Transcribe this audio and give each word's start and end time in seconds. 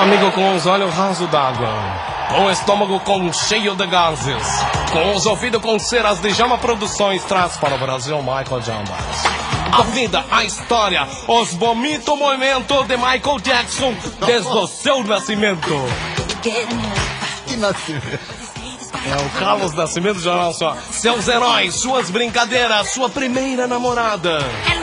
Amigo 0.00 0.30
com 0.30 0.54
os 0.54 0.64
olhos 0.64 0.94
rasos 0.94 1.28
d'água, 1.28 1.68
com 2.28 2.44
o 2.44 2.50
estômago 2.52 3.00
com 3.00 3.32
cheio 3.32 3.74
de 3.74 3.84
gases, 3.84 4.46
com 4.92 5.16
os 5.16 5.26
ouvidos 5.26 5.60
com 5.60 5.76
ceras 5.76 6.20
de 6.20 6.30
Jama 6.30 6.56
Produções, 6.56 7.24
traz 7.24 7.56
para 7.56 7.74
o 7.74 7.78
Brasil 7.78 8.16
Michael 8.18 8.62
Jambas. 8.62 9.24
A 9.72 9.82
vida, 9.82 10.24
a 10.30 10.44
história, 10.44 11.04
os 11.26 11.52
bonito 11.54 12.16
movimento 12.16 12.84
de 12.84 12.96
Michael 12.96 13.40
Jackson 13.42 13.92
desde 14.24 14.48
o 14.48 14.68
seu 14.68 15.02
nascimento. 15.02 15.74
Que 16.42 17.56
nascimento. 17.56 18.57
É 19.04 19.16
o 19.16 19.30
Carlos 19.38 19.72
Nascimento 19.74 20.20
Jornal 20.20 20.52
só. 20.52 20.76
Seus 20.90 21.28
heróis, 21.28 21.74
suas 21.74 22.10
brincadeiras, 22.10 22.90
sua 22.90 23.08
primeira 23.08 23.66
namorada. 23.66 24.38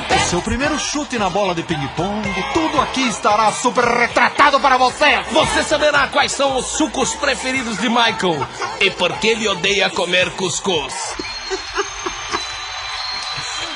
O 0.09 0.29
seu 0.29 0.41
primeiro 0.41 0.77
chute 0.79 1.17
na 1.17 1.29
bola 1.29 1.53
de 1.53 1.63
ping-pong, 1.63 2.27
tudo 2.53 2.81
aqui 2.81 3.07
estará 3.07 3.51
super 3.51 3.83
retratado 3.83 4.59
para 4.59 4.77
você. 4.77 5.21
Você 5.31 5.63
saberá 5.63 6.07
quais 6.07 6.31
são 6.31 6.57
os 6.57 6.65
sucos 6.65 7.13
preferidos 7.15 7.77
de 7.77 7.89
Michael 7.89 8.47
e 8.79 8.89
por 8.91 9.13
que 9.17 9.27
ele 9.27 9.47
odeia 9.47 9.89
comer 9.89 10.31
cuscuz. 10.31 10.93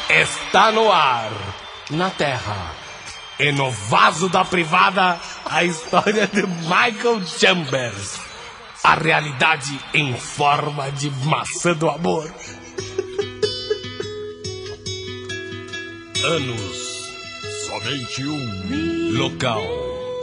Está 0.10 0.72
no 0.72 0.92
ar, 0.92 1.32
na 1.90 2.10
terra 2.10 2.72
e 3.40 3.52
no 3.52 3.72
vaso 3.72 4.28
da 4.28 4.44
privada 4.44 5.20
a 5.46 5.64
história 5.64 6.28
de 6.28 6.46
Michael 6.46 7.26
Chambers. 7.26 8.29
A 8.84 8.96
realidade 8.96 9.80
em 9.94 10.14
forma 10.16 10.90
de 10.92 11.12
maçã 11.26 11.74
do 11.74 11.90
amor. 11.90 12.34
Anos. 16.24 17.10
Somente 17.68 18.26
um. 18.26 19.18
Local. 19.18 19.64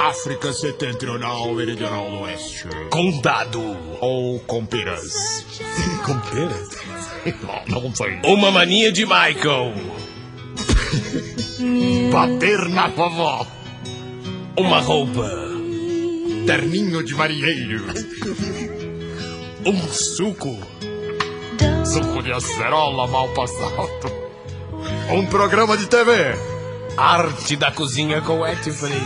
África 0.00 0.52
Setentrional 0.52 1.54
Meridional 1.54 2.10
do 2.10 2.20
Oeste. 2.20 2.66
Condado. 2.90 3.60
Ou 4.00 4.40
Compiras. 4.40 5.44
Com 6.04 6.18
peras? 6.20 6.70
Não, 7.68 7.80
não 7.82 7.94
sei. 7.94 8.20
Uma 8.24 8.50
mania 8.50 8.90
de 8.90 9.04
Michael. 9.04 9.74
Bater 12.10 12.68
na 12.68 12.88
vovó. 12.88 13.46
Uma 14.56 14.80
roupa. 14.80 15.45
Terninho 16.46 17.02
de 17.02 17.12
marinheiro. 17.12 17.86
Um 19.64 19.88
suco. 19.88 20.56
Suco 21.84 22.22
de 22.22 22.32
acerola 22.32 23.08
mal 23.08 23.28
passado. 23.30 23.90
Um 25.10 25.26
programa 25.26 25.76
de 25.76 25.88
TV. 25.88 26.12
Arte 26.96 27.56
da 27.56 27.72
cozinha 27.72 28.20
com 28.20 28.46
Ed 28.46 28.70
Fraser. 28.70 29.00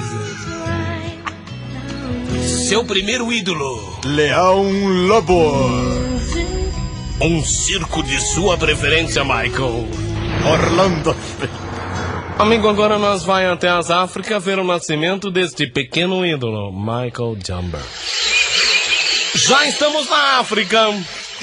Seu 2.68 2.84
primeiro 2.84 3.32
ídolo. 3.32 3.98
Leão 4.04 4.70
Lobo. 5.06 5.54
Um 7.22 7.42
circo 7.42 8.02
de 8.02 8.20
sua 8.20 8.58
preferência, 8.58 9.24
Michael. 9.24 9.88
Orlando. 10.46 11.16
Amigo, 12.40 12.68
agora 12.68 12.98
nós 12.98 13.22
vai 13.22 13.46
até 13.46 13.68
as 13.68 13.90
Áfricas 13.90 14.42
ver 14.42 14.58
o 14.58 14.64
nascimento 14.64 15.30
deste 15.30 15.66
pequeno 15.66 16.24
ídolo, 16.24 16.72
Michael 16.72 17.36
Jumber. 17.46 17.80
Já 19.34 19.66
estamos 19.68 20.08
na 20.08 20.38
África. 20.38 20.78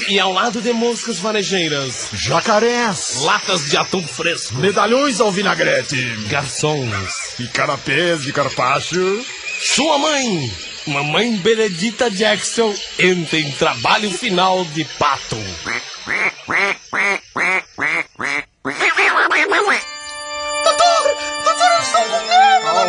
E 0.09 0.20
ao 0.20 0.31
lado 0.31 0.62
de 0.62 0.72
moscas 0.73 1.17
varejeiras, 1.17 2.09
Jacarés. 2.14 3.20
latas 3.23 3.67
de 3.67 3.78
atum 3.78 4.04
fresco, 4.04 4.54
Medalhões 4.58 5.20
ao 5.20 5.31
vinagrete. 5.31 5.95
garçons, 6.30 7.39
E 7.39 7.48
canapés 7.48 8.22
de 8.22 8.32
carpaccio. 8.32 9.26
Sua 9.59 9.98
mãe, 9.98 10.54
Mamãe 10.86 11.36
Benedita 11.38 12.11
Jackson, 12.11 12.76
entra 13.00 13.39
em 13.39 13.50
trabalho 13.54 14.11
final 14.11 14.64
de 14.66 14.86
pato. 15.00 15.38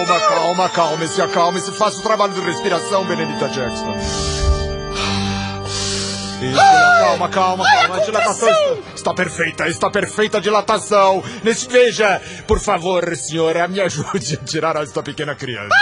Calma, 0.06 0.20
calma, 0.20 0.68
calme-se, 0.68 1.20
acalme-se. 1.20 1.72
Faça 1.72 1.98
o 1.98 2.02
trabalho 2.02 2.32
de 2.32 2.40
respiração, 2.40 3.04
Benedita 3.04 3.48
Jackson. 3.48 3.96
Isso, 6.40 6.56
calma, 6.56 7.28
calma, 7.28 7.64
calma. 7.64 7.96
A 7.96 7.98
dilatação 7.98 8.48
está, 8.48 8.94
está 8.94 9.14
perfeita, 9.14 9.68
está 9.68 9.90
perfeita 9.90 10.38
a 10.38 10.40
dilatação. 10.40 11.22
Veja, 11.68 12.22
por 12.46 12.60
favor, 12.60 13.16
senhora, 13.16 13.66
me 13.66 13.80
ajude 13.80 14.38
a 14.40 14.44
tirar 14.44 14.76
esta 14.76 15.02
pequena 15.02 15.34
criança. 15.34 15.74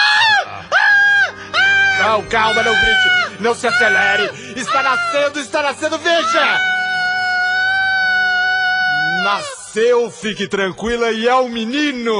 Não, 1.98 2.22
calma, 2.24 2.62
não 2.62 2.72
grite. 2.72 3.40
Não 3.40 3.54
se 3.54 3.66
acelere. 3.66 4.30
Está 4.56 4.82
nascendo, 4.82 5.40
está 5.40 5.62
nascendo, 5.62 5.98
veja! 5.98 6.60
Nasceu, 9.24 10.10
fique 10.10 10.48
tranquila, 10.48 11.10
e 11.10 11.28
é 11.28 11.34
um 11.34 11.48
menino. 11.50 12.14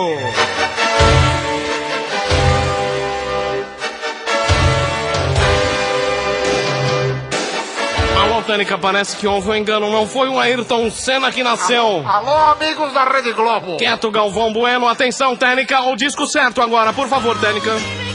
Alô, 8.46 8.46
Tânica, 8.46 8.78
parece 8.78 9.16
que 9.16 9.26
houve 9.26 9.50
um 9.50 9.56
engano. 9.56 9.90
Não 9.90 10.06
foi 10.06 10.28
o 10.28 10.38
Ayrton 10.38 10.88
Senna 10.88 11.32
que 11.32 11.42
nasceu. 11.42 12.06
Alô, 12.06 12.52
amigos 12.52 12.92
da 12.92 13.02
Rede 13.04 13.32
Globo. 13.32 13.76
Quieto, 13.76 14.08
Galvão 14.08 14.52
Bueno. 14.52 14.86
Atenção, 14.86 15.34
Tênica. 15.34 15.80
O 15.82 15.96
disco 15.96 16.28
certo 16.28 16.62
agora. 16.62 16.92
Por 16.92 17.08
favor, 17.08 17.36
Tênica. 17.40 17.72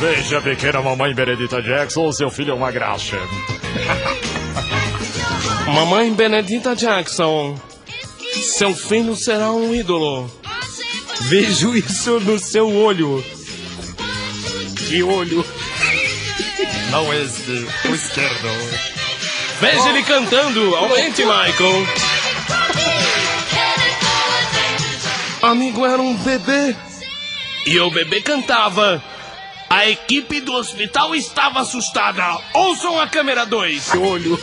Veja, 0.00 0.40
pequena 0.40 0.80
mamãe 0.80 1.14
Benedita 1.14 1.60
Jackson, 1.60 2.10
seu 2.10 2.30
filho 2.30 2.52
é 2.52 2.54
uma 2.54 2.70
graxa. 2.70 3.18
Mamãe 5.68 6.10
Benedita 6.14 6.74
Jackson. 6.74 7.60
Seu 8.42 8.74
filho 8.74 9.14
será 9.14 9.52
um 9.52 9.74
ídolo. 9.74 10.30
Vejo 11.20 11.76
isso 11.76 12.18
no 12.20 12.38
seu 12.38 12.74
olho. 12.74 13.22
Que 14.88 15.02
olho. 15.02 15.44
Não 16.90 17.12
este, 17.12 17.66
o 17.88 17.94
esquerdo. 17.94 18.48
Veja 19.60 19.88
ele 19.90 20.02
cantando. 20.02 20.74
Aumente, 20.76 21.22
Michael. 21.22 21.86
Amigo, 25.42 25.86
era 25.86 26.00
um 26.00 26.14
bebê. 26.16 26.76
E 27.66 27.78
o 27.80 27.90
bebê 27.90 28.20
cantava. 28.20 29.02
A 29.68 29.88
equipe 29.88 30.40
do 30.40 30.52
hospital 30.54 31.14
estava 31.14 31.60
assustada. 31.60 32.38
Ouçam 32.54 33.00
a 33.00 33.06
câmera 33.06 33.46
2. 33.46 33.94
Olho. 33.94 34.38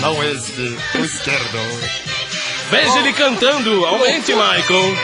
Não 0.00 0.22
este, 0.24 0.76
o 0.94 1.04
esquerdo. 1.04 1.58
Veja 2.70 2.98
ele 2.98 3.12
cantando. 3.12 3.86
Aumente, 3.86 4.32
Michael. 4.32 4.96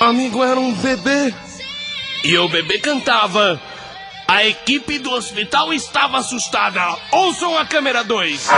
Amigo, 0.00 0.44
era 0.44 0.60
um 0.60 0.72
bebê. 0.74 1.34
E 2.24 2.38
o 2.38 2.48
bebê 2.48 2.78
cantava. 2.78 3.60
A 4.26 4.46
equipe 4.46 4.98
do 4.98 5.10
hospital 5.10 5.74
estava 5.74 6.16
assustada. 6.16 6.96
Ouçam 7.12 7.58
a 7.58 7.66
câmera 7.66 8.02
2. 8.02 8.48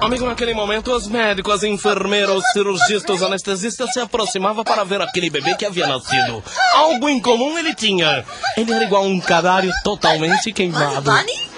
Amigo, 0.00 0.26
naquele 0.26 0.52
momento, 0.52 0.92
os 0.92 1.06
médicos, 1.06 1.62
enfermeiros, 1.62 2.42
cirurgistas, 2.52 3.22
anestesistas 3.22 3.92
se 3.92 4.00
aproximavam 4.00 4.64
para 4.64 4.82
ver 4.82 5.00
aquele 5.00 5.30
bebê 5.30 5.54
que 5.54 5.64
havia 5.64 5.86
nascido. 5.86 6.42
Algo 6.74 7.08
em 7.08 7.20
comum 7.20 7.56
ele 7.56 7.72
tinha. 7.72 8.24
Ele 8.56 8.72
era 8.72 8.82
igual 8.82 9.04
a 9.04 9.06
um 9.06 9.20
cadário 9.20 9.70
totalmente 9.84 10.52
queimado. 10.52 11.02
Bunny? 11.02 11.50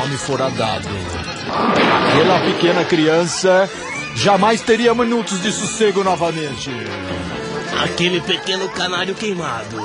Nome 0.00 0.16
fora 0.16 0.48
dado. 0.52 0.88
Aquela 2.08 2.40
pequena 2.40 2.86
criança 2.86 3.68
jamais 4.16 4.62
teria 4.62 4.94
minutos 4.94 5.42
de 5.42 5.52
sossego 5.52 6.02
novamente. 6.02 6.70
Aquele 7.84 8.22
pequeno 8.22 8.66
canário 8.70 9.14
queimado 9.14 9.76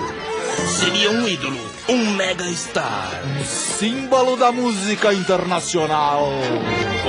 seria 0.79 1.11
um 1.11 1.27
ídolo, 1.27 1.59
um 1.89 2.11
mega 2.11 2.45
star, 2.51 3.11
Símbolo 3.45 4.37
da 4.37 4.53
música 4.53 5.13
internacional. 5.13 6.29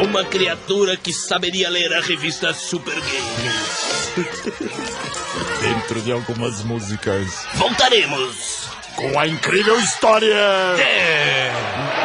uma 0.02 0.24
criatura 0.24 0.96
que 0.96 1.12
saberia 1.12 1.70
ler 1.70 1.92
a 1.92 2.00
revista 2.00 2.52
Super 2.52 2.94
Games. 2.94 4.10
Dentro 5.62 6.00
de 6.00 6.10
algumas 6.10 6.64
músicas. 6.64 7.46
Voltaremos. 7.54 8.68
Com 8.96 9.16
a 9.16 9.28
incrível 9.28 9.78
história. 9.78 10.34
É. 10.80 11.95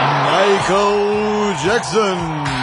Michael 0.00 1.54
Jackson. 1.62 2.57